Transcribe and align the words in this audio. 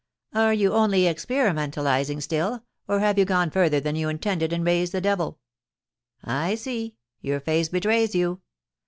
Are 0.33 0.51
you 0.51 0.73
only 0.73 1.03
experimentalising 1.03 2.23
still, 2.23 2.63
or 2.87 3.01
have 3.01 3.19
you 3.19 3.25
gone 3.25 3.51
further 3.51 3.79
than 3.79 3.95
you 3.95 4.09
intended 4.09 4.51
and 4.51 4.65
raised 4.65 4.93
the 4.93 4.99
devil? 4.99 5.37
I 6.23 6.55
see, 6.55 6.95
your 7.21 7.39
face 7.39 7.69
betrays 7.69 8.15
you. 8.15 8.41